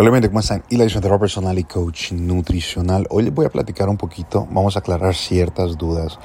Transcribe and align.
Hola, 0.00 0.12
gente, 0.12 0.28
¿cómo 0.28 0.38
están? 0.38 0.62
Y 0.68 0.76
la 0.76 0.84
de 0.84 1.18
personal 1.18 1.58
y 1.58 1.64
coach 1.64 2.12
nutricional. 2.12 3.08
Hoy 3.10 3.24
les 3.24 3.34
voy 3.34 3.46
a 3.46 3.48
platicar 3.48 3.88
un 3.88 3.96
poquito, 3.96 4.46
vamos 4.48 4.76
a 4.76 4.78
aclarar 4.78 5.12
ciertas 5.16 5.76
dudas 5.76 6.20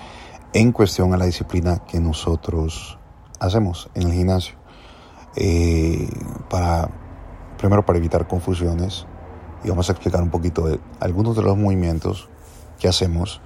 en 0.54 0.72
cuestión 0.72 1.12
a 1.12 1.18
la 1.18 1.26
disciplina 1.26 1.80
que 1.80 2.00
nosotros 2.00 3.00
hacemos 3.40 3.90
en 3.95 4.04
el 4.04 4.14
gimnasio. 4.14 4.58
Eh, 5.36 6.08
para, 6.52 6.88
primero 7.58 7.84
para 7.84 7.98
evitar 7.98 8.28
confusiones 8.28 9.08
y 9.64 9.70
vamos 9.70 9.90
a 9.90 9.94
explicar 9.94 10.22
un 10.22 10.30
poquito 10.30 10.67
de 10.67 10.80
algunos 11.00 11.36
de 11.36 11.42
los 11.42 11.58
movimientos 11.58 12.30
que 12.80 12.88
hacemos, 12.88 13.42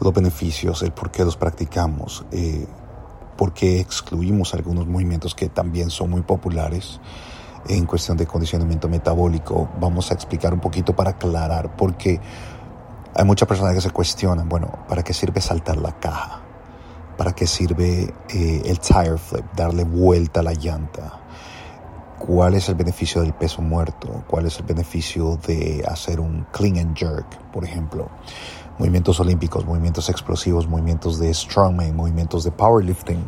los 0.00 0.14
beneficios, 0.14 0.82
el 0.84 0.92
por 0.92 1.10
qué 1.10 1.22
los 1.22 1.36
practicamos, 1.36 2.24
eh, 2.32 2.66
por 3.36 3.52
qué 3.52 3.78
excluimos 3.78 4.54
algunos 4.54 4.86
movimientos 4.86 5.34
que 5.34 5.50
también 5.50 5.90
son 5.90 6.08
muy 6.08 6.22
populares 6.22 6.98
en 7.68 7.86
cuestión 7.86 8.16
de 8.16 8.26
condicionamiento 8.26 8.88
metabólico. 8.88 9.68
Vamos 9.80 10.10
a 10.10 10.14
explicar 10.14 10.52
un 10.54 10.60
poquito 10.60 10.94
para 10.94 11.10
aclarar, 11.10 11.76
porque 11.76 12.20
hay 13.14 13.24
muchas 13.24 13.48
personas 13.48 13.74
que 13.74 13.80
se 13.80 13.90
cuestionan, 13.90 14.48
bueno, 14.48 14.70
¿para 14.88 15.02
qué 15.02 15.14
sirve 15.14 15.40
saltar 15.40 15.78
la 15.78 15.92
caja? 15.92 16.42
¿Para 17.16 17.32
qué 17.32 17.46
sirve 17.46 18.12
eh, 18.28 18.62
el 18.66 18.78
tire 18.78 19.16
flip, 19.16 19.44
darle 19.54 19.84
vuelta 19.84 20.40
a 20.40 20.42
la 20.42 20.52
llanta? 20.52 21.20
¿Cuál 22.18 22.54
es 22.54 22.68
el 22.68 22.74
beneficio 22.74 23.22
del 23.22 23.32
peso 23.32 23.62
muerto? 23.62 24.24
¿Cuál 24.26 24.46
es 24.46 24.58
el 24.58 24.64
beneficio 24.64 25.38
de 25.46 25.84
hacer 25.86 26.20
un 26.20 26.46
clean 26.50 26.76
and 26.78 26.96
jerk, 26.96 27.26
por 27.52 27.64
ejemplo? 27.64 28.08
Movimientos 28.78 29.20
olímpicos, 29.20 29.64
movimientos 29.64 30.10
explosivos, 30.10 30.68
movimientos 30.68 31.18
de 31.18 31.32
strongman, 31.32 31.96
movimientos 31.96 32.44
de 32.44 32.50
powerlifting, 32.50 33.22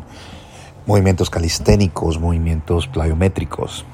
movimientos 0.85 1.29
calisténicos, 1.29 2.19
movimientos 2.19 2.87
plyométricos. 2.87 3.85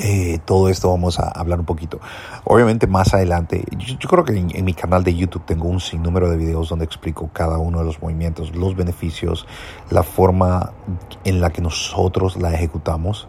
Eh, 0.00 0.38
todo 0.44 0.68
esto 0.68 0.90
vamos 0.90 1.18
a 1.18 1.28
hablar 1.28 1.60
un 1.60 1.64
poquito. 1.64 2.00
Obviamente 2.44 2.86
más 2.86 3.14
adelante, 3.14 3.64
yo, 3.78 4.08
creo 4.08 4.24
que 4.24 4.36
en, 4.36 4.64
mi 4.64 4.74
canal 4.74 5.04
de 5.04 5.14
YouTube 5.14 5.44
tengo 5.46 5.68
un 5.68 5.80
sinnúmero 5.80 6.30
de 6.30 6.36
videos 6.36 6.68
donde 6.68 6.84
explico 6.84 7.30
cada 7.32 7.58
uno 7.58 7.78
de 7.78 7.84
los 7.84 8.02
movimientos, 8.02 8.54
los 8.54 8.76
beneficios, 8.76 9.46
la 9.90 10.02
forma 10.02 10.72
en 11.24 11.40
la 11.40 11.50
que 11.50 11.62
nosotros 11.62 12.36
la 12.36 12.52
ejecutamos. 12.52 13.28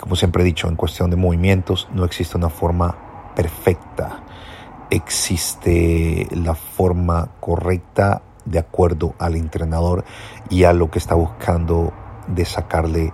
Como 0.00 0.16
siempre 0.16 0.42
he 0.42 0.46
dicho, 0.46 0.68
en 0.68 0.76
cuestión 0.76 1.10
de 1.10 1.16
movimientos 1.16 1.88
no 1.94 2.04
existe 2.04 2.36
una 2.36 2.48
forma 2.48 2.96
perfecta. 3.36 4.24
Existe 4.90 6.26
la 6.32 6.54
forma 6.54 7.28
correcta 7.38 8.22
de 8.44 8.58
acuerdo 8.58 9.14
al 9.18 9.36
entrenador 9.36 10.04
y 10.48 10.64
a 10.64 10.72
lo 10.72 10.90
que 10.90 10.98
está 10.98 11.14
buscando 11.14 11.92
de 12.26 12.44
sacarle 12.44 13.12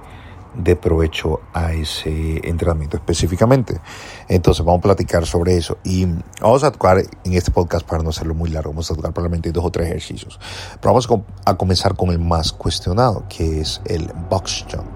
de 0.56 0.76
provecho 0.76 1.40
a 1.52 1.72
ese 1.72 2.40
entrenamiento 2.48 2.96
específicamente. 2.96 3.80
Entonces 4.28 4.64
vamos 4.64 4.80
a 4.80 4.82
platicar 4.82 5.26
sobre 5.26 5.56
eso 5.56 5.78
y 5.84 6.06
vamos 6.40 6.64
a 6.64 6.70
tocar 6.70 6.98
en 6.98 7.32
este 7.32 7.50
podcast 7.50 7.86
para 7.86 8.02
no 8.02 8.10
hacerlo 8.10 8.34
muy 8.34 8.50
largo, 8.50 8.70
vamos 8.70 8.90
a 8.90 8.94
tocar 8.94 9.12
probablemente 9.12 9.52
dos 9.52 9.64
o 9.64 9.70
tres 9.70 9.88
ejercicios. 9.88 10.38
Pero 10.80 10.94
vamos 10.94 11.08
a 11.44 11.56
comenzar 11.56 11.96
con 11.96 12.10
el 12.10 12.18
más 12.18 12.52
cuestionado, 12.52 13.24
que 13.28 13.60
es 13.60 13.80
el 13.84 14.10
box 14.28 14.64
jump. 14.70 14.90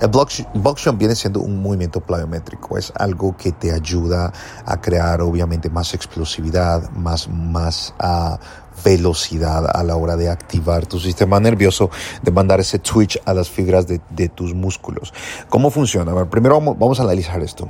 El 0.00 0.10
jump 0.12 0.98
viene 0.98 1.16
siendo 1.16 1.40
un 1.40 1.60
movimiento 1.60 2.00
plyométrico, 2.00 2.78
es 2.78 2.92
algo 2.94 3.36
que 3.36 3.50
te 3.50 3.72
ayuda 3.72 4.32
a 4.64 4.80
crear 4.80 5.20
obviamente 5.20 5.70
más 5.70 5.92
explosividad, 5.92 6.88
más, 6.90 7.28
más 7.28 7.94
uh, 8.00 8.36
velocidad 8.84 9.68
a 9.74 9.82
la 9.82 9.96
hora 9.96 10.16
de 10.16 10.30
activar 10.30 10.86
tu 10.86 11.00
sistema 11.00 11.40
nervioso, 11.40 11.90
de 12.22 12.30
mandar 12.30 12.60
ese 12.60 12.78
twitch 12.78 13.20
a 13.24 13.34
las 13.34 13.50
fibras 13.50 13.86
de, 13.88 14.28
tus 14.28 14.54
músculos. 14.54 15.12
¿Cómo 15.48 15.70
funciona? 15.70 16.14
primero 16.30 16.54
vamos, 16.54 16.78
vamos 16.78 17.00
a 17.00 17.02
analizar 17.02 17.42
esto. 17.42 17.68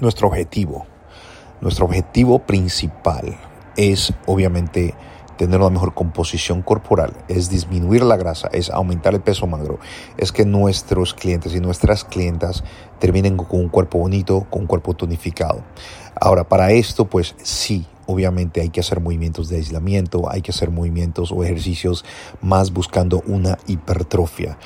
Nuestro 0.00 0.28
objetivo, 0.28 0.86
nuestro 1.60 1.84
objetivo 1.84 2.38
principal 2.38 3.36
es 3.76 4.14
obviamente 4.26 4.94
tener 5.36 5.60
una 5.60 5.70
mejor 5.70 5.94
composición 5.94 6.62
corporal, 6.62 7.12
es 7.28 7.48
disminuir 7.48 8.02
la 8.02 8.16
grasa, 8.16 8.48
es 8.52 8.70
aumentar 8.70 9.14
el 9.14 9.20
peso 9.20 9.46
magro, 9.46 9.78
es 10.16 10.32
que 10.32 10.44
nuestros 10.44 11.14
clientes 11.14 11.54
y 11.54 11.60
nuestras 11.60 12.04
clientas 12.04 12.64
terminen 12.98 13.36
con 13.36 13.60
un 13.60 13.68
cuerpo 13.68 13.98
bonito, 13.98 14.46
con 14.50 14.62
un 14.62 14.66
cuerpo 14.66 14.94
tonificado. 14.94 15.62
Ahora, 16.20 16.44
para 16.44 16.72
esto, 16.72 17.06
pues 17.06 17.34
sí, 17.42 17.86
Obviamente 18.06 18.60
hay 18.60 18.70
que 18.70 18.80
hacer 18.80 19.00
movimientos 19.00 19.48
de 19.48 19.56
aislamiento, 19.56 20.28
hay 20.28 20.42
que 20.42 20.50
hacer 20.50 20.70
movimientos 20.70 21.30
o 21.30 21.44
ejercicios 21.44 22.04
más 22.40 22.72
buscando 22.72 23.22
una 23.26 23.58
hipertrofia. 23.66 24.58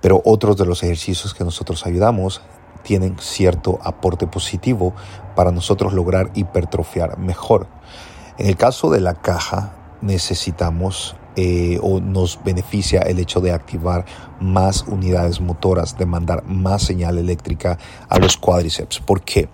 Pero 0.00 0.22
otros 0.24 0.56
de 0.56 0.66
los 0.66 0.82
ejercicios 0.82 1.34
que 1.34 1.44
nosotros 1.44 1.84
ayudamos 1.84 2.42
tienen 2.84 3.16
cierto 3.18 3.80
aporte 3.82 4.28
positivo 4.28 4.94
para 5.34 5.50
nosotros 5.50 5.92
lograr 5.92 6.30
hipertrofiar 6.34 7.18
mejor. 7.18 7.66
En 8.38 8.46
el 8.46 8.56
caso 8.56 8.90
de 8.90 9.00
la 9.00 9.14
caja 9.14 9.72
necesitamos 10.00 11.16
eh, 11.36 11.78
o 11.82 12.00
nos 12.00 12.42
beneficia 12.42 13.02
el 13.02 13.18
hecho 13.18 13.40
de 13.40 13.52
activar 13.52 14.06
más 14.40 14.84
unidades 14.88 15.40
motoras, 15.40 15.98
de 15.98 16.06
mandar 16.06 16.44
más 16.44 16.82
señal 16.82 17.18
eléctrica 17.18 17.78
a 18.08 18.18
los 18.18 18.36
cuádriceps. 18.36 19.00
¿Por 19.00 19.22
qué? 19.22 19.48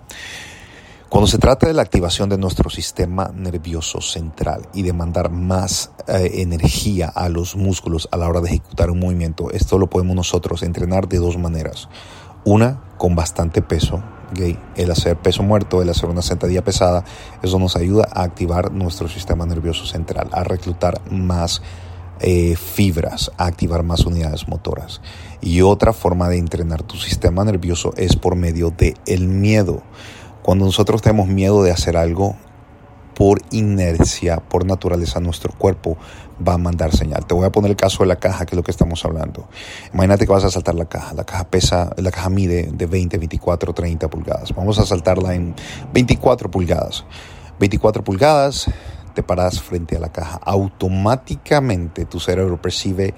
Cuando 1.13 1.27
se 1.27 1.37
trata 1.37 1.67
de 1.67 1.73
la 1.73 1.83
activación 1.83 2.27
de 2.29 2.39
nuestro 2.39 2.71
sistema 2.71 3.31
nervioso 3.35 4.01
central 4.01 4.67
y 4.73 4.81
de 4.81 4.93
mandar 4.93 5.29
más 5.29 5.91
eh, 6.07 6.41
energía 6.41 7.07
a 7.07 7.29
los 7.29 7.55
músculos 7.55 8.09
a 8.11 8.17
la 8.17 8.27
hora 8.27 8.41
de 8.41 8.49
ejecutar 8.49 8.89
un 8.89 8.99
movimiento, 8.99 9.51
esto 9.51 9.77
lo 9.77 9.87
podemos 9.87 10.15
nosotros 10.15 10.63
entrenar 10.63 11.07
de 11.07 11.19
dos 11.19 11.37
maneras. 11.37 11.87
Una, 12.45 12.81
con 12.97 13.15
bastante 13.15 13.61
peso, 13.61 14.01
el 14.75 14.91
hacer 14.91 15.17
peso 15.17 15.43
muerto, 15.43 15.81
el 15.81 15.89
hacer 15.89 16.09
una 16.09 16.21
sentadilla 16.21 16.63
pesada, 16.63 17.03
eso 17.41 17.59
nos 17.59 17.75
ayuda 17.75 18.07
a 18.11 18.23
activar 18.23 18.71
nuestro 18.71 19.07
sistema 19.07 19.45
nervioso 19.45 19.85
central, 19.85 20.29
a 20.31 20.43
reclutar 20.43 21.01
más 21.11 21.61
eh, 22.19 22.55
fibras, 22.55 23.31
a 23.37 23.45
activar 23.45 23.83
más 23.83 24.05
unidades 24.05 24.47
motoras. 24.47 25.01
Y 25.41 25.61
otra 25.61 25.93
forma 25.93 26.29
de 26.29 26.37
entrenar 26.37 26.83
tu 26.83 26.97
sistema 26.97 27.43
nervioso 27.43 27.93
es 27.97 28.15
por 28.15 28.35
medio 28.35 28.71
del 28.71 28.95
el 29.05 29.27
miedo. 29.27 29.83
Cuando 30.41 30.65
nosotros 30.65 31.01
tenemos 31.01 31.27
miedo 31.27 31.63
de 31.63 31.71
hacer 31.71 31.95
algo, 31.97 32.35
por 33.15 33.41
inercia, 33.51 34.37
por 34.37 34.65
naturaleza, 34.65 35.19
nuestro 35.19 35.53
cuerpo 35.53 35.97
va 36.45 36.53
a 36.53 36.57
mandar 36.57 36.95
señal. 36.95 37.25
Te 37.25 37.33
voy 37.33 37.45
a 37.45 37.51
poner 37.51 37.71
el 37.71 37.77
caso 37.77 38.03
de 38.03 38.07
la 38.07 38.17
caja, 38.17 38.45
que 38.45 38.55
es 38.55 38.57
lo 38.57 38.63
que 38.63 38.71
estamos 38.71 39.03
hablando. 39.05 39.47
Imagínate 39.93 40.25
que 40.25 40.31
vas 40.31 40.43
a 40.43 40.51
saltar 40.51 40.75
la 40.75 40.85
caja. 40.85 41.13
La 41.13 41.23
caja 41.23 41.45
pesa, 41.45 41.93
la 41.97 42.11
caja 42.11 42.29
mide 42.29 42.69
de 42.71 42.85
20, 42.85 43.17
24, 43.17 43.73
30 43.73 44.09
pulgadas. 44.09 44.53
Vamos 44.55 44.79
a 44.79 44.85
saltarla 44.85 45.35
en 45.35 45.55
24 45.93 46.49
pulgadas. 46.49 47.05
24 47.59 48.03
pulgadas, 48.03 48.65
te 49.13 49.23
paras 49.23 49.61
frente 49.61 49.95
a 49.95 49.99
la 49.99 50.11
caja. 50.11 50.39
Automáticamente 50.43 52.05
tu 52.05 52.19
cerebro 52.19 52.61
percibe 52.61 53.13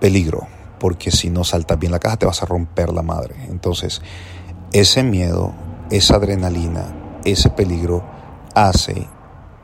peligro, 0.00 0.46
porque 0.80 1.10
si 1.10 1.30
no 1.30 1.44
saltas 1.44 1.78
bien 1.78 1.92
la 1.92 1.98
caja 1.98 2.16
te 2.16 2.26
vas 2.26 2.42
a 2.42 2.46
romper 2.46 2.92
la 2.92 3.02
madre. 3.02 3.34
Entonces, 3.48 4.00
ese 4.72 5.02
miedo 5.02 5.54
esa 5.90 6.16
adrenalina, 6.16 7.20
ese 7.24 7.50
peligro 7.50 8.02
hace 8.54 9.08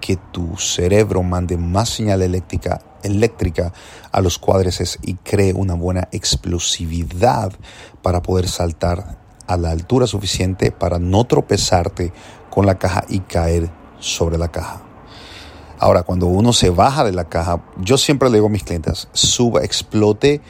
que 0.01 0.17
tu 0.17 0.57
cerebro 0.57 1.23
mande 1.23 1.57
más 1.57 1.91
señal 1.91 2.23
eléctrica, 2.23 2.81
eléctrica 3.03 3.73
a 4.11 4.21
los 4.21 4.39
cuádriceps 4.39 4.99
y 5.03 5.15
cree 5.15 5.53
una 5.53 5.75
buena 5.75 6.09
explosividad 6.11 7.53
para 8.03 8.23
poder 8.23 8.49
saltar 8.49 9.19
a 9.47 9.57
la 9.57 9.71
altura 9.71 10.07
suficiente 10.07 10.73
para 10.73 10.99
no 10.99 11.25
tropezarte 11.25 12.13
con 12.51 12.67
la 12.67 12.79
caja 12.79 13.05
y 13.09 13.21
caer 13.21 13.71
sobre 13.99 14.39
la 14.39 14.49
caja. 14.49 14.83
Ahora, 15.79 16.03
cuando 16.03 16.27
uno 16.27 16.53
se 16.53 16.71
baja 16.71 17.05
de 17.05 17.13
la 17.13 17.29
caja, 17.29 17.63
yo 17.79 17.97
siempre 17.97 18.29
le 18.29 18.37
digo 18.37 18.49
a 18.49 18.51
mis 18.51 18.65
clientes, 18.65 19.09
suba, 19.13 19.63
explote, 19.63 20.41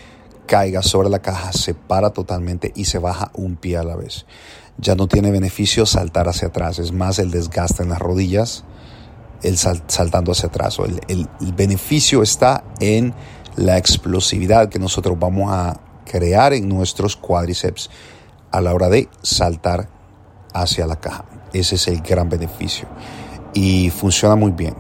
caiga 0.47 0.83
sobre 0.83 1.09
la 1.09 1.21
caja, 1.21 1.53
se 1.53 1.75
para 1.75 2.11
totalmente 2.11 2.73
y 2.75 2.87
se 2.87 2.99
baja 2.99 3.31
un 3.35 3.57
pie 3.57 3.77
a 3.77 3.85
la 3.85 3.97
vez 3.97 4.27
ya 4.81 4.95
no 4.95 5.07
tiene 5.07 5.31
beneficio 5.31 5.87
saltar 5.87 6.29
hacia 6.29 6.49
atrás, 6.49 6.79
es 6.79 6.93
más 6.93 7.19
el 7.19 7.31
desgaste 7.31 7.83
en 7.83 7.91
las 7.91 7.99
rodillas, 7.99 8.65
el 9.43 9.57
saltando 9.57 10.33
hacia 10.33 10.49
atrás. 10.49 10.79
el, 10.79 11.29
el 11.41 11.53
beneficio 11.53 12.23
está 12.23 12.65
en 12.81 13.15
la 13.57 13.79
explosividad 13.79 14.69
que 14.69 14.79
nosotros 14.79 15.19
vamos 15.19 15.53
a 15.53 15.81
crear 16.05 16.53
en 16.53 16.69
nuestros 16.69 17.17
cuádriceps 17.17 17.91
a 18.51 18.61
la 18.61 18.75
hora 18.75 18.89
de 18.89 19.09
saltar 19.23 19.89
hacia 20.53 20.87
la 20.87 20.97
caja. 20.97 21.25
Ese 21.53 21.77
es 21.77 21.89
el 21.89 22.01
gran 22.01 22.29
beneficio. 22.29 22.89
Y 23.55 23.91
funciona 23.91 24.37
muy 24.37 24.53
bien. 24.53 24.75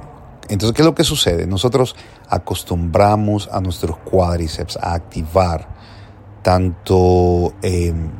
Entonces, 0.49 0.75
¿qué 0.75 0.82
es 0.82 0.87
lo 0.87 0.94
que 0.94 1.05
sucede? 1.05 1.46
Nosotros 1.46 1.94
acostumbramos 2.29 3.49
a 3.53 3.61
nuestros 3.61 3.96
cuádriceps 3.99 4.76
a 4.76 4.94
activar 4.94 5.69
tanto 6.43 7.55
em, 7.62 8.11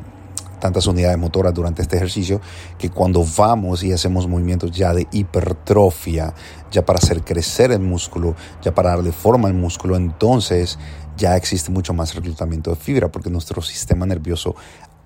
tantas 0.61 0.87
unidades 0.87 1.17
motoras 1.17 1.53
durante 1.53 1.81
este 1.81 1.97
ejercicio 1.97 2.39
que 2.77 2.89
cuando 2.89 3.25
vamos 3.37 3.83
y 3.83 3.91
hacemos 3.91 4.27
movimientos 4.27 4.71
ya 4.71 4.93
de 4.93 5.07
hipertrofia, 5.11 6.33
ya 6.71 6.85
para 6.85 6.99
hacer 6.99 7.23
crecer 7.25 7.73
el 7.73 7.81
músculo, 7.81 8.35
ya 8.61 8.73
para 8.73 8.91
darle 8.91 9.11
forma 9.11 9.49
al 9.49 9.53
músculo, 9.53 9.97
entonces 9.97 10.79
ya 11.17 11.35
existe 11.35 11.69
mucho 11.71 11.93
más 11.93 12.15
reclutamiento 12.15 12.69
de 12.69 12.77
fibra 12.77 13.11
porque 13.11 13.29
nuestro 13.29 13.61
sistema 13.61 14.05
nervioso 14.05 14.55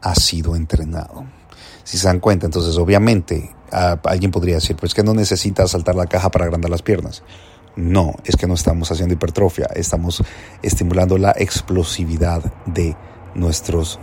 ha 0.01 0.13
sido 0.13 0.55
entrenado. 0.55 1.25
Si 1.83 1.97
se 1.97 2.07
dan 2.07 2.19
cuenta, 2.19 2.45
entonces 2.45 2.77
obviamente 2.77 3.55
alguien 3.71 4.31
podría 4.31 4.55
decir, 4.55 4.75
pues 4.75 4.93
que 4.93 5.03
no 5.03 5.13
necesita 5.13 5.67
saltar 5.67 5.95
la 5.95 6.05
caja 6.05 6.29
para 6.29 6.45
agrandar 6.45 6.69
las 6.69 6.81
piernas. 6.81 7.23
No, 7.75 8.13
es 8.23 8.37
que 8.37 8.47
no 8.47 8.53
estamos 8.53 8.91
haciendo 8.91 9.13
hipertrofia, 9.13 9.65
estamos 9.75 10.23
estimulando 10.61 11.17
la 11.17 11.31
explosividad 11.31 12.41
de 12.65 12.95
nuestros 13.33 13.99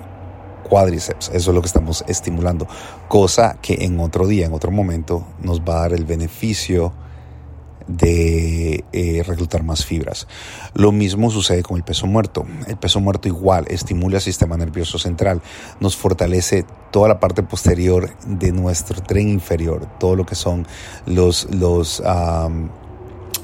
cuádriceps. 0.63 1.31
Eso 1.35 1.51
es 1.51 1.55
lo 1.55 1.61
que 1.61 1.67
estamos 1.67 2.05
estimulando. 2.07 2.67
Cosa 3.09 3.59
que 3.61 3.85
en 3.85 4.01
otro 4.01 4.27
día, 4.27 4.47
en 4.47 4.53
otro 4.53 4.71
momento, 4.71 5.27
nos 5.41 5.61
va 5.61 5.79
a 5.79 5.81
dar 5.83 5.93
el 5.93 6.05
beneficio 6.05 6.93
de 7.87 8.85
eh, 8.93 9.23
reclutar 9.27 9.63
más 9.63 9.85
fibras. 9.85 10.27
Lo 10.75 10.93
mismo 10.93 11.31
sucede 11.31 11.63
con 11.63 11.77
el 11.77 11.83
peso 11.83 12.07
muerto. 12.07 12.47
El 12.67 12.77
peso 12.77 13.01
muerto 13.01 13.29
igual 13.29 13.67
estimula 13.69 14.17
el 14.17 14.23
sistema 14.23 14.57
nervioso 14.57 14.99
central, 14.99 15.43
nos 15.81 15.97
fortalece 15.97 16.65
toda 16.91 17.09
la 17.09 17.21
parte 17.21 17.43
posterior 17.43 18.11
de 18.27 18.53
nuestro 18.53 19.03
tren 19.03 19.29
inferior, 19.29 19.87
todo 19.99 20.17
lo 20.17 20.27
que 20.27 20.35
son 20.35 20.67
los, 21.07 21.49
los 21.51 22.03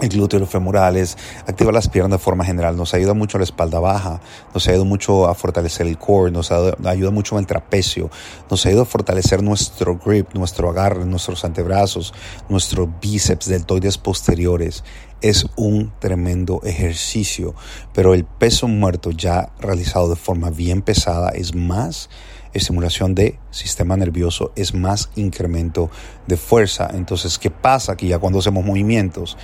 el 0.01 0.09
glúteo, 0.09 0.39
los 0.39 0.49
femorales, 0.49 1.17
activa 1.47 1.73
las 1.73 1.89
piernas 1.89 2.13
de 2.13 2.25
forma 2.25 2.45
general, 2.45 2.77
nos 2.77 2.95
ayuda 2.95 3.15
mucho 3.15 3.37
a 3.37 3.41
la 3.41 3.45
espalda 3.45 3.81
baja, 3.81 4.21
nos 4.55 4.67
ayuda 4.69 4.85
mucho 4.85 5.29
a 5.29 5.35
fortalecer 5.35 5.87
el 5.87 5.99
core, 5.99 6.31
nos 6.31 6.53
ayuda 6.53 7.11
mucho 7.11 7.39
el 7.39 7.47
trapecio, 7.47 8.11
nos 8.51 8.65
ayuda 8.67 8.83
a 8.83 8.87
fortalecer 8.87 9.43
nuestro 9.43 9.99
grip, 9.99 10.35
nuestro 10.35 10.71
agarre, 10.71 11.05
nuestros 11.05 11.45
antebrazos, 11.45 12.15
nuestros 12.49 12.89
bíceps 13.01 13.49
deltoides 13.49 13.99
posteriores. 13.99 14.85
Es 15.21 15.47
un 15.57 15.93
tremendo 15.99 16.61
ejercicio, 16.63 17.55
pero 17.93 18.15
el 18.15 18.25
peso 18.25 18.69
muerto 18.69 19.11
ya 19.11 19.51
realizado 19.59 20.09
de 20.09 20.17
forma 20.17 20.51
bien 20.51 20.81
pesada 20.83 21.31
es 21.31 21.57
más 21.57 22.09
estimulación 22.55 23.15
de 23.15 23.39
sistema 23.51 23.97
nervioso, 23.97 24.53
es 24.57 24.75
más 24.75 25.11
incremento 25.17 25.91
de 26.27 26.37
fuerza. 26.37 26.89
Entonces, 26.93 27.39
¿qué 27.39 27.51
pasa? 27.51 27.97
Que 27.97 28.07
ya 28.07 28.19
cuando 28.19 28.39
hacemos 28.39 28.65
movimientos 28.65 29.37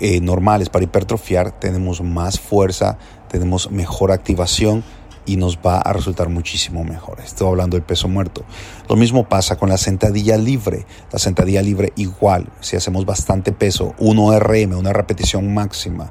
eh, 0.00 0.20
normales 0.20 0.68
para 0.68 0.84
hipertrofiar, 0.84 1.58
tenemos 1.58 2.02
más 2.02 2.40
fuerza, 2.40 2.98
tenemos 3.28 3.70
mejor 3.70 4.12
activación 4.12 4.84
y 5.26 5.36
nos 5.36 5.58
va 5.58 5.78
a 5.78 5.92
resultar 5.92 6.28
muchísimo 6.28 6.84
mejor. 6.84 7.20
Estoy 7.20 7.48
hablando 7.48 7.76
del 7.76 7.84
peso 7.84 8.08
muerto. 8.08 8.44
Lo 8.88 8.96
mismo 8.96 9.28
pasa 9.28 9.56
con 9.56 9.68
la 9.68 9.78
sentadilla 9.78 10.36
libre. 10.36 10.86
La 11.12 11.18
sentadilla 11.18 11.62
libre 11.62 11.92
igual, 11.96 12.50
si 12.60 12.76
hacemos 12.76 13.06
bastante 13.06 13.52
peso, 13.52 13.94
1 13.98 14.38
RM, 14.38 14.76
una 14.76 14.92
repetición 14.92 15.52
máxima. 15.54 16.10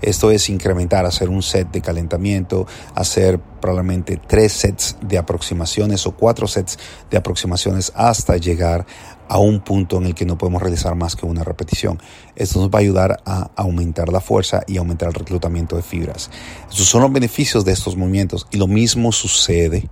Esto 0.00 0.32
es 0.32 0.48
incrementar, 0.48 1.06
hacer 1.06 1.28
un 1.28 1.42
set 1.42 1.70
de 1.70 1.80
calentamiento, 1.80 2.66
hacer 2.96 3.38
probablemente 3.38 4.16
tres 4.26 4.52
sets 4.52 4.96
de 5.00 5.16
aproximaciones 5.16 6.04
o 6.08 6.16
cuatro 6.16 6.48
sets 6.48 6.76
de 7.08 7.16
aproximaciones 7.16 7.92
hasta 7.94 8.36
llegar 8.36 8.84
a 9.32 9.38
un 9.38 9.60
punto 9.60 9.96
en 9.96 10.04
el 10.04 10.14
que 10.14 10.26
no 10.26 10.36
podemos 10.36 10.60
realizar 10.60 10.94
más 10.94 11.16
que 11.16 11.24
una 11.24 11.42
repetición. 11.42 11.98
Esto 12.36 12.60
nos 12.60 12.68
va 12.68 12.80
a 12.80 12.82
ayudar 12.82 13.22
a 13.24 13.50
aumentar 13.56 14.10
la 14.10 14.20
fuerza 14.20 14.62
y 14.66 14.76
aumentar 14.76 15.08
el 15.08 15.14
reclutamiento 15.14 15.74
de 15.74 15.80
fibras. 15.80 16.30
Estos 16.68 16.86
son 16.86 17.00
los 17.00 17.10
beneficios 17.10 17.64
de 17.64 17.72
estos 17.72 17.96
movimientos 17.96 18.46
y 18.50 18.58
lo 18.58 18.66
mismo 18.66 19.10
sucede 19.10 19.88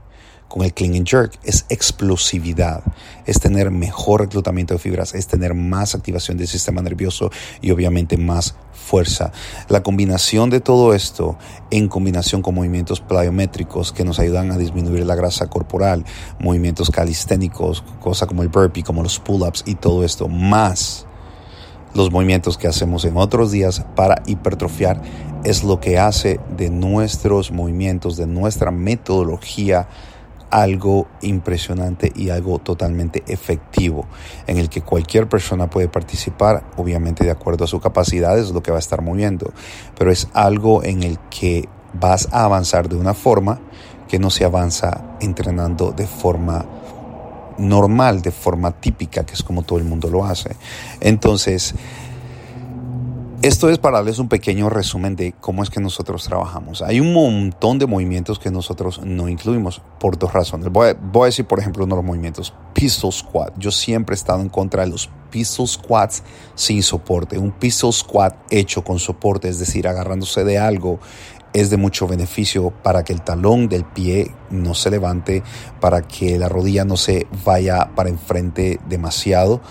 con 0.50 0.62
el 0.62 0.75
clean 0.75 0.97
and 0.97 1.06
jerk 1.06 1.38
es 1.44 1.64
explosividad, 1.69 2.82
es 3.25 3.38
tener 3.38 3.70
mejor 3.70 4.23
reclutamiento 4.23 4.75
de 4.75 4.81
fibras, 4.81 5.14
es 5.14 5.29
tener 5.29 5.55
más 5.55 5.94
activación 5.94 6.37
del 6.37 6.49
sistema 6.49 6.82
nervioso 6.82 7.31
y 7.62 7.70
obviamente 7.70 8.17
más 8.17 8.56
fuerza. 8.73 9.31
La 9.69 9.85
combinación 9.85 10.50
de 10.50 10.58
todo 10.61 10.93
esto 10.93 11.38
en 11.70 11.87
combinación 11.87 12.43
con 12.43 12.56
movimientos 12.56 13.00
plyométricos 13.00 13.93
que 13.93 14.05
nos 14.05 14.19
ayudan 14.19 14.50
a 14.50 14.58
disminuir 14.58 15.06
la 15.06 15.14
grasa 15.14 15.49
corporal, 15.49 16.05
movimientos 16.41 16.91
calisténicos, 16.91 17.85
cosas 18.00 18.26
como 18.26 18.43
el 18.43 18.49
burpee, 18.49 18.82
como 18.82 19.05
los 19.05 19.20
pull-ups 19.20 19.62
y 19.67 19.76
todo 19.76 20.05
esto, 20.05 20.26
más 20.26 21.06
los 21.94 22.11
movimientos 22.11 22.58
que 22.58 22.67
hacemos 22.67 23.05
en 23.05 23.17
otros 23.17 23.53
días 23.53 23.85
para 23.94 24.23
hipertrofiar 24.26 25.00
es 25.44 25.62
lo 25.62 25.79
que 25.81 25.99
hace 25.99 26.41
de 26.56 26.70
nuestros 26.70 27.53
movimientos, 27.53 28.17
de 28.17 28.26
nuestra 28.26 28.73
metodología, 28.73 29.88
algo 30.50 31.08
impresionante 31.23 32.12
y 32.14 32.31
algo 32.31 32.58
totalmente 32.58 33.23
efectivo 33.26 34.06
en 34.47 34.58
el 34.58 34.69
que 34.69 34.82
cualquier 34.82 35.29
persona 35.29 35.70
puede 35.70 35.88
participar, 35.88 36.64
obviamente 36.76 37.25
de 37.25 37.31
acuerdo 37.31 37.64
a 37.64 37.69
su 37.69 37.81
capacidad 37.81 38.38
es 38.38 38.50
lo 38.50 38.62
que 38.62 38.70
va 38.70 38.79
a 38.79 38.81
estar 38.81 39.02
moviendo, 39.02 39.52
pero 39.99 40.11
es 40.11 40.29
algo 40.32 40.85
en 40.85 41.02
el 41.02 41.19
que 41.31 41.69
vas 41.93 42.29
a 42.32 42.44
avanzar 42.44 42.88
de 42.88 42.97
una 42.97 43.14
forma 43.14 43.61
que 44.08 44.19
no 44.19 44.31
se 44.31 44.44
avanza 44.44 45.17
entrenando 45.20 45.93
de 45.93 46.06
forma 46.06 46.67
normal, 47.58 48.23
de 48.23 48.32
forma 48.32 48.73
típica, 48.73 49.25
que 49.25 49.35
es 49.35 49.43
como 49.43 49.62
todo 49.62 49.79
el 49.79 49.85
mundo 49.85 50.08
lo 50.08 50.25
hace. 50.25 50.56
Entonces, 51.00 51.75
esto 53.42 53.70
es 53.70 53.78
para 53.78 53.98
darles 53.98 54.19
un 54.19 54.28
pequeño 54.28 54.69
resumen 54.69 55.16
de 55.16 55.32
cómo 55.40 55.62
es 55.62 55.70
que 55.70 55.81
nosotros 55.81 56.25
trabajamos. 56.25 56.82
Hay 56.82 57.00
un 57.00 57.14
montón 57.14 57.78
de 57.78 57.87
movimientos 57.87 58.38
que 58.38 58.50
nosotros 58.50 59.00
no 59.02 59.31
incluimos 59.31 59.81
por 59.98 60.19
dos 60.19 60.34
razones. 60.34 60.69
Voy 60.70 60.88
a, 60.90 61.25
decir, 61.25 61.46
por 61.46 61.58
ejemplo, 61.58 61.84
uno 61.84 61.96
de 61.96 62.02
los 62.02 62.06
movimientos, 62.06 62.52
pistol 62.75 63.10
squat. 63.10 63.54
Yo 63.56 63.70
siempre 63.70 64.12
he 64.12 64.19
estado 64.19 64.42
en 64.42 64.50
contra 64.50 64.84
de 64.84 64.90
los 64.90 65.08
pistol 65.31 65.66
squats 65.66 66.22
sin 66.54 66.82
soporte. 66.82 67.38
Un 67.38 67.52
pistol 67.52 67.94
squat 67.94 68.37
hecho 68.50 68.84
con 68.84 68.98
soporte, 68.98 69.48
es 69.48 69.58
decir, 69.58 69.88
agarrándose 69.88 70.44
de 70.44 70.58
algo, 70.58 71.00
es 71.54 71.70
de 71.70 71.78
mucho 71.78 72.06
beneficio 72.06 72.70
para 72.70 73.04
que 73.04 73.14
el 73.14 73.22
talón 73.22 73.70
del 73.70 73.84
pie 73.84 74.31
no 74.50 74.75
se 74.75 74.90
levante, 74.90 75.43
para 75.81 76.02
que 76.02 76.38
la 76.38 76.50
rodilla 76.50 76.84
no 76.84 76.98
se 76.98 77.26
vaya 77.44 77.90
para 77.96 78.10
enfrente 78.10 78.81
demasiado 78.86 79.62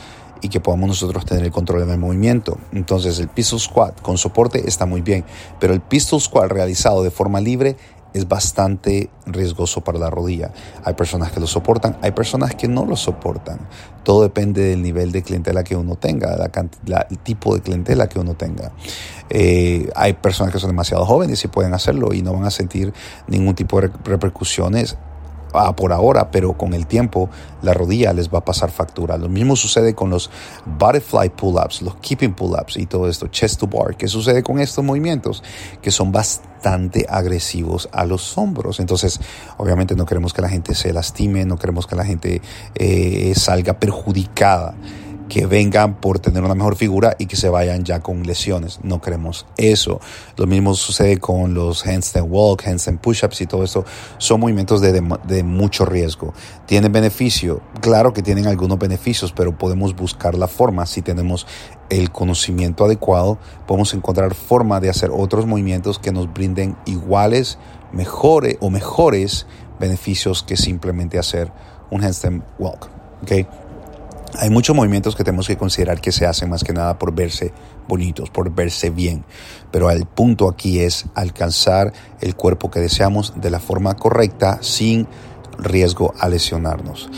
y 0.42 0.50
que 0.50 0.60
podamos 0.60 0.90
nosotros 0.90 1.26
tener 1.26 1.44
el 1.44 1.52
control 1.52 1.88
del 1.88 1.98
movimiento. 1.98 2.58
Entonces 2.72 3.20
el 3.20 3.28
pistol 3.28 3.60
squat 3.60 4.02
con 4.02 4.18
soporte 4.18 4.68
está 4.68 4.86
muy 4.86 5.02
bien, 5.02 5.26
pero 5.60 5.74
el 5.74 5.82
pistol 5.82 6.22
squat 6.22 6.52
realizado 6.52 7.04
de 7.04 7.12
forma 7.12 7.40
libre 7.40 7.78
es 8.14 8.28
bastante 8.28 9.10
riesgoso 9.26 9.82
para 9.82 10.00
la 10.00 10.10
rodilla. 10.10 10.52
Hay 10.84 10.94
personas 10.96 11.32
que 11.32 11.40
lo 11.40 11.48
soportan, 11.48 11.98
hay 12.02 12.12
personas 12.12 12.56
que 12.56 12.68
no 12.68 12.86
lo 12.86 12.96
soportan. 12.96 13.60
Todo 14.04 14.24
depende 14.24 14.62
del 14.64 14.82
nivel 14.82 15.12
de 15.12 15.22
clientela 15.22 15.64
que 15.64 15.76
uno 15.76 15.96
tenga, 15.96 16.36
la, 16.86 17.08
el 17.10 17.20
tipo 17.20 17.56
de 17.56 17.62
clientela 17.62 18.08
que 18.08 18.20
uno 18.20 18.34
tenga. 18.34 18.72
Eh, 19.30 19.90
hay 19.96 20.14
personas 20.14 20.52
que 20.52 20.60
son 20.60 20.70
demasiado 20.70 21.06
jóvenes 21.06 21.44
y 21.44 21.48
pueden 21.48 21.74
hacerlo 21.74 22.14
y 22.14 22.22
no 22.22 22.34
van 22.34 22.46
a 22.46 22.52
sentir 22.52 22.94
ningún 23.28 23.54
tipo 23.54 23.80
de 23.80 23.92
repercusiones 24.04 24.98
Ah, 25.54 25.76
por 25.76 25.92
ahora, 25.92 26.32
pero 26.32 26.54
con 26.54 26.74
el 26.74 26.86
tiempo 26.86 27.30
la 27.62 27.74
rodilla 27.74 28.14
les 28.14 28.30
va 28.30 28.40
a 28.40 28.46
pasar 28.46 28.72
factura. 28.72 29.18
Lo 29.18 29.30
mismo 29.30 29.56
sucede 29.56 29.96
con 29.96 30.10
los 30.10 30.30
butterfly 30.66 31.30
pull-ups, 31.30 31.82
los 31.82 31.96
keeping 31.96 32.34
pull-ups 32.34 32.78
y 32.78 32.86
todo 32.86 33.08
esto, 33.08 33.28
chest 33.28 33.60
to 33.60 33.68
bar. 33.68 33.96
¿Qué 33.98 34.08
sucede 34.08 34.44
con 34.44 34.60
estos 34.60 34.84
movimientos? 34.84 35.44
Que 35.82 35.92
son 35.92 36.12
bastante 36.12 37.06
agresivos 37.10 37.90
a 37.92 38.06
los 38.06 38.38
hombros. 38.38 38.80
Entonces, 38.80 39.20
obviamente 39.58 39.96
no 39.96 40.06
queremos 40.06 40.34
que 40.34 40.42
la 40.42 40.50
gente 40.50 40.76
se 40.76 40.94
lastime, 40.94 41.46
no 41.46 41.58
queremos 41.58 41.88
que 41.88 41.96
la 41.96 42.06
gente 42.06 42.42
eh, 42.76 43.34
salga 43.36 43.80
perjudicada 43.80 44.76
que 45.30 45.46
vengan 45.46 45.96
por 45.96 46.20
tener 46.20 46.44
una 46.44 46.56
mejor 46.56 46.76
figura 46.76 47.16
y 47.20 47.28
que 47.28 47.36
se 47.36 47.48
vayan 47.48 47.86
ya 47.86 48.02
con 48.02 48.24
lesiones. 48.24 48.80
No 48.84 49.00
queremos 49.00 49.46
eso. 49.56 50.02
Lo 50.36 50.48
mismo 50.48 50.74
sucede 50.74 51.18
con 51.20 51.54
los 51.54 51.86
handstand 51.86 52.28
walk, 52.30 52.68
handstand 52.68 53.00
push-ups 53.00 53.40
y 53.42 53.46
todo 53.46 53.64
eso. 53.64 53.86
Son 54.18 54.40
movimientos 54.40 54.82
de, 54.82 54.92
de, 55.28 55.44
mucho 55.44 55.86
riesgo. 55.86 56.34
¿Tienen 56.66 56.92
beneficio? 56.92 57.62
Claro 57.80 58.12
que 58.12 58.24
tienen 58.24 58.48
algunos 58.48 58.80
beneficios, 58.80 59.32
pero 59.32 59.58
podemos 59.58 59.96
buscar 59.96 60.36
la 60.36 60.48
forma. 60.48 60.86
Si 60.86 61.02
tenemos 61.02 61.46
el 61.90 62.12
conocimiento 62.12 62.84
adecuado, 62.84 63.38
podemos 63.68 63.94
encontrar 63.94 64.34
forma 64.34 64.80
de 64.80 64.90
hacer 64.90 65.12
otros 65.14 65.46
movimientos 65.46 66.00
que 66.00 66.12
nos 66.12 66.34
brinden 66.34 66.76
iguales, 66.86 67.60
mejores 67.94 68.58
o 68.60 68.70
mejores 68.70 69.46
beneficios 69.80 70.44
que 70.44 70.58
simplemente 70.58 71.20
hacer 71.20 71.52
un 71.92 72.04
handstand 72.04 72.44
walk. 72.58 72.90
¿okay? 73.22 73.48
Hay 74.38 74.50
muchos 74.50 74.76
movimientos 74.76 75.16
que 75.16 75.24
tenemos 75.24 75.48
que 75.48 75.58
considerar 75.58 76.00
que 76.02 76.12
se 76.12 76.26
hacen 76.26 76.50
más 76.50 76.64
que 76.64 76.74
nada 76.74 76.98
por 77.00 77.14
verse 77.14 77.52
bonitos, 77.88 78.30
por 78.30 78.54
verse 78.54 78.90
bien. 78.90 79.26
Pero 79.72 79.90
el 79.90 80.06
punto 80.06 80.48
aquí 80.48 80.80
es 80.80 81.06
alcanzar 81.16 81.92
el 82.22 82.36
cuerpo 82.36 82.70
que 82.70 82.80
deseamos 82.80 83.34
de 83.36 83.50
la 83.50 83.60
forma 83.60 83.96
correcta 83.96 84.60
sin 84.62 85.08
riesgo 85.58 86.14
a 86.20 86.30
lesionarnos. 86.30 87.10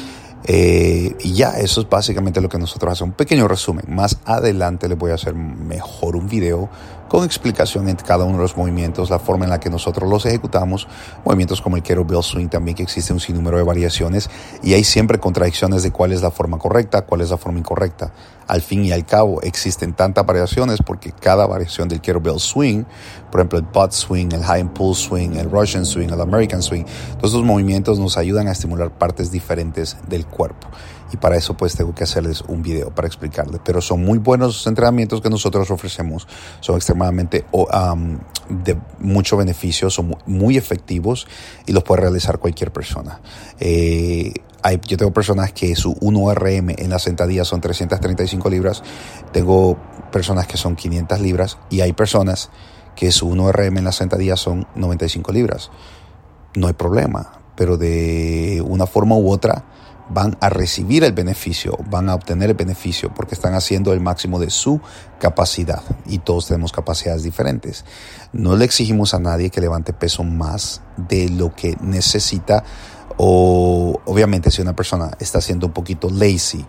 Eh, 0.45 1.15
y 1.19 1.33
ya, 1.33 1.51
eso 1.51 1.81
es 1.81 1.89
básicamente 1.89 2.41
lo 2.41 2.49
que 2.49 2.57
nosotros 2.57 2.93
hacemos. 2.93 3.11
Un 3.11 3.17
pequeño 3.17 3.47
resumen. 3.47 3.85
Más 3.89 4.19
adelante 4.25 4.89
les 4.89 4.97
voy 4.97 5.11
a 5.11 5.15
hacer 5.15 5.35
mejor 5.35 6.15
un 6.15 6.27
video 6.27 6.69
con 7.11 7.25
explicación 7.25 7.89
en 7.89 7.97
cada 7.97 8.23
uno 8.23 8.37
de 8.37 8.43
los 8.43 8.55
movimientos, 8.55 9.09
la 9.09 9.19
forma 9.19 9.43
en 9.43 9.49
la 9.49 9.59
que 9.59 9.69
nosotros 9.69 10.09
los 10.09 10.25
ejecutamos, 10.25 10.87
movimientos 11.25 11.59
como 11.59 11.75
el 11.75 11.83
kettlebell 11.83 12.23
swing 12.23 12.47
también 12.47 12.73
que 12.73 12.83
existe 12.83 13.11
un 13.11 13.19
sinnúmero 13.19 13.57
de 13.57 13.63
variaciones 13.63 14.29
y 14.63 14.75
hay 14.75 14.85
siempre 14.85 15.19
contradicciones 15.19 15.83
de 15.83 15.91
cuál 15.91 16.13
es 16.13 16.21
la 16.21 16.31
forma 16.31 16.57
correcta, 16.57 17.01
cuál 17.01 17.19
es 17.19 17.29
la 17.29 17.35
forma 17.35 17.59
incorrecta. 17.59 18.13
Al 18.47 18.61
fin 18.61 18.85
y 18.85 18.93
al 18.93 19.05
cabo 19.05 19.41
existen 19.41 19.91
tantas 19.91 20.25
variaciones 20.25 20.79
porque 20.85 21.11
cada 21.11 21.45
variación 21.45 21.89
del 21.89 21.99
kettlebell 21.99 22.39
swing, 22.39 22.85
por 23.29 23.41
ejemplo 23.41 23.59
el 23.59 23.65
butt 23.65 23.91
swing, 23.91 24.29
el 24.31 24.45
high 24.45 24.61
and 24.61 24.71
pull 24.71 24.95
swing, 24.95 25.31
el 25.35 25.51
Russian 25.51 25.85
swing, 25.85 26.11
el 26.13 26.21
American 26.21 26.61
swing, 26.61 26.85
todos 27.17 27.31
esos 27.31 27.43
movimientos 27.43 27.99
nos 27.99 28.17
ayudan 28.17 28.47
a 28.47 28.53
estimular 28.53 28.89
partes 28.89 29.31
diferentes 29.31 29.97
del 30.07 30.25
cuerpo 30.25 30.69
y 31.11 31.17
para 31.17 31.35
eso 31.35 31.55
pues 31.55 31.75
tengo 31.75 31.93
que 31.93 32.03
hacerles 32.03 32.41
un 32.47 32.61
video 32.61 32.93
para 32.93 33.07
explicarles. 33.07 33.61
Pero 33.63 33.81
son 33.81 34.03
muy 34.03 34.17
buenos 34.17 34.65
entrenamientos 34.67 35.21
que 35.21 35.29
nosotros 35.29 35.69
ofrecemos, 35.71 36.27
son 36.59 36.75
extremadamente 36.75 37.45
de 38.49 38.77
mucho 38.99 39.37
beneficio, 39.37 39.89
son 39.89 40.17
muy 40.25 40.57
efectivos 40.57 41.27
y 41.65 41.73
los 41.73 41.83
puede 41.83 42.01
realizar 42.01 42.39
cualquier 42.39 42.71
persona. 42.71 43.21
Eh, 43.59 44.33
hay, 44.63 44.79
yo 44.87 44.97
tengo 44.97 45.11
personas 45.11 45.53
que 45.53 45.75
su 45.75 45.95
1RM 45.95 46.75
en 46.77 46.89
la 46.89 46.99
sentadilla 46.99 47.43
son 47.43 47.61
335 47.61 48.49
libras, 48.49 48.83
tengo 49.31 49.77
personas 50.11 50.47
que 50.47 50.57
son 50.57 50.75
500 50.75 51.19
libras 51.19 51.57
y 51.69 51.81
hay 51.81 51.93
personas 51.93 52.49
que 52.95 53.11
su 53.11 53.29
1RM 53.29 53.79
en 53.79 53.83
la 53.83 53.91
sentadilla 53.91 54.35
son 54.35 54.67
95 54.75 55.31
libras. 55.31 55.71
No 56.55 56.67
hay 56.67 56.73
problema, 56.73 57.39
pero 57.55 57.77
de 57.77 58.61
una 58.65 58.85
forma 58.85 59.15
u 59.15 59.31
otra 59.31 59.65
van 60.13 60.37
a 60.41 60.49
recibir 60.49 61.03
el 61.03 61.13
beneficio, 61.13 61.77
van 61.89 62.09
a 62.09 62.15
obtener 62.15 62.49
el 62.49 62.55
beneficio 62.55 63.13
porque 63.13 63.35
están 63.35 63.53
haciendo 63.53 63.93
el 63.93 63.99
máximo 63.99 64.39
de 64.39 64.49
su 64.49 64.81
capacidad 65.19 65.81
y 66.05 66.19
todos 66.19 66.47
tenemos 66.47 66.71
capacidades 66.71 67.23
diferentes. 67.23 67.85
No 68.33 68.55
le 68.55 68.65
exigimos 68.65 69.13
a 69.13 69.19
nadie 69.19 69.49
que 69.49 69.61
levante 69.61 69.93
peso 69.93 70.23
más 70.23 70.81
de 70.97 71.29
lo 71.29 71.53
que 71.53 71.77
necesita 71.81 72.63
o 73.17 74.01
obviamente 74.05 74.51
si 74.51 74.61
una 74.61 74.75
persona 74.75 75.11
está 75.19 75.41
siendo 75.41 75.67
un 75.67 75.73
poquito 75.73 76.09
lazy, 76.09 76.65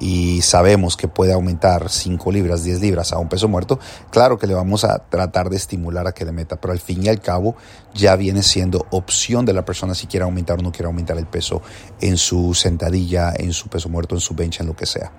y 0.00 0.42
sabemos 0.42 0.96
que 0.96 1.08
puede 1.08 1.32
aumentar 1.32 1.90
5 1.90 2.32
libras, 2.32 2.64
10 2.64 2.80
libras 2.80 3.12
a 3.12 3.18
un 3.18 3.28
peso 3.28 3.48
muerto, 3.48 3.78
claro 4.10 4.38
que 4.38 4.46
le 4.46 4.54
vamos 4.54 4.84
a 4.84 4.98
tratar 4.98 5.50
de 5.50 5.56
estimular 5.56 6.06
a 6.06 6.12
que 6.12 6.24
le 6.24 6.32
meta, 6.32 6.56
pero 6.56 6.72
al 6.72 6.80
fin 6.80 7.04
y 7.04 7.08
al 7.08 7.20
cabo 7.20 7.56
ya 7.94 8.16
viene 8.16 8.42
siendo 8.42 8.86
opción 8.90 9.44
de 9.44 9.52
la 9.52 9.64
persona 9.64 9.94
si 9.94 10.06
quiere 10.06 10.24
aumentar 10.24 10.58
o 10.58 10.62
no 10.62 10.72
quiere 10.72 10.86
aumentar 10.86 11.18
el 11.18 11.26
peso 11.26 11.62
en 12.00 12.16
su 12.16 12.54
sentadilla, 12.54 13.32
en 13.36 13.52
su 13.52 13.68
peso 13.68 13.88
muerto, 13.88 14.14
en 14.14 14.20
su 14.20 14.34
bench, 14.34 14.60
en 14.60 14.66
lo 14.66 14.76
que 14.76 14.86
sea. 14.86 15.12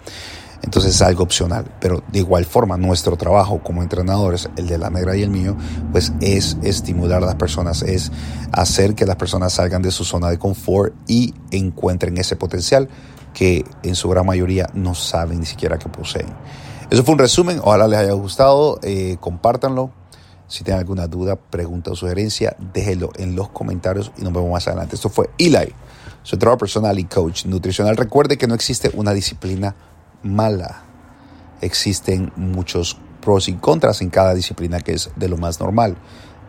Entonces 0.61 0.95
es 0.95 1.01
algo 1.01 1.23
opcional, 1.23 1.65
pero 1.79 2.03
de 2.11 2.19
igual 2.19 2.45
forma 2.45 2.77
nuestro 2.77 3.15
trabajo 3.15 3.61
como 3.63 3.81
entrenadores, 3.81 4.49
el 4.57 4.67
de 4.67 4.77
la 4.77 4.89
negra 4.89 5.15
y 5.15 5.23
el 5.23 5.29
mío, 5.29 5.55
pues 5.91 6.11
es 6.21 6.57
estimular 6.61 7.23
a 7.23 7.25
las 7.25 7.35
personas, 7.35 7.81
es 7.81 8.11
hacer 8.51 8.93
que 8.93 9.05
las 9.05 9.15
personas 9.15 9.53
salgan 9.53 9.81
de 9.81 9.91
su 9.91 10.03
zona 10.03 10.29
de 10.29 10.37
confort 10.37 10.93
y 11.07 11.33
encuentren 11.51 12.17
ese 12.17 12.35
potencial 12.35 12.89
que 13.33 13.63
en 13.83 13.95
su 13.95 14.09
gran 14.09 14.25
mayoría 14.25 14.69
no 14.73 14.95
saben 14.95 15.39
ni 15.39 15.45
siquiera 15.45 15.77
que 15.77 15.87
poseen. 15.87 16.27
Eso 16.89 17.03
fue 17.03 17.13
un 17.13 17.19
resumen, 17.19 17.59
ojalá 17.63 17.87
les 17.87 17.99
haya 17.99 18.13
gustado, 18.13 18.79
eh, 18.81 19.17
compártanlo. 19.19 19.91
Si 20.47 20.63
tienen 20.63 20.79
alguna 20.79 21.05
duda, 21.05 21.35
pregunta 21.35 21.91
o 21.91 21.95
sugerencia, 21.95 22.55
déjenlo 22.73 23.11
en 23.17 23.35
los 23.35 23.49
comentarios 23.49 24.11
y 24.17 24.23
nos 24.23 24.33
vemos 24.33 24.51
más 24.51 24.67
adelante. 24.67 24.95
Esto 24.95 25.09
fue 25.09 25.29
Eli, 25.37 25.71
su 26.23 26.35
entrenador 26.35 26.57
personal 26.57 26.97
y 26.97 27.05
coach 27.05 27.45
nutricional. 27.45 27.95
Recuerde 27.95 28.37
que 28.37 28.47
no 28.47 28.55
existe 28.55 28.89
una 28.95 29.13
disciplina 29.13 29.75
mala. 30.23 30.83
Existen 31.61 32.31
muchos 32.35 32.97
pros 33.21 33.49
y 33.49 33.53
contras 33.53 34.01
en 34.01 34.09
cada 34.09 34.33
disciplina 34.33 34.79
que 34.79 34.93
es 34.93 35.11
de 35.15 35.29
lo 35.29 35.37
más 35.37 35.59
normal. 35.59 35.97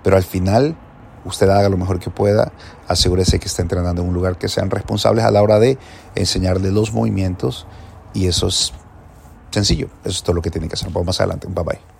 Pero 0.03 0.17
al 0.17 0.23
final 0.23 0.77
usted 1.25 1.49
haga 1.49 1.69
lo 1.69 1.77
mejor 1.77 1.99
que 1.99 2.11
pueda, 2.11 2.53
asegúrese 2.89 3.39
que 3.39 3.47
está 3.47 3.63
entrenando 3.63 4.03
en 4.03 4.09
un 4.09 4.15
lugar 4.15 4.39
que 4.39 4.49
sean 4.49 4.71
responsables 4.71 5.25
a 5.25 5.31
la 5.31 5.43
hora 5.43 5.59
de 5.59 5.79
enseñarle 6.15 6.71
los 6.71 6.93
movimientos 6.93 7.67
y 8.15 8.27
eso 8.27 8.49
es 8.49 8.73
sencillo, 9.51 9.89
eso 10.05 10.11
es 10.11 10.23
todo 10.23 10.35
lo 10.35 10.43
que 10.43 10.51
tiene 10.51 10.69
que 10.69 10.75
hacer. 10.75 10.89
Vamos 10.89 11.07
más 11.07 11.21
adelante, 11.21 11.49
bye 11.49 11.65
bye. 11.65 12.00